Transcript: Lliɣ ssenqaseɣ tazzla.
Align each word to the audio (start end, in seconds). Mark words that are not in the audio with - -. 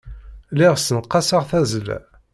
Lliɣ 0.53 0.73
ssenqaseɣ 0.77 1.43
tazzla. 1.49 1.97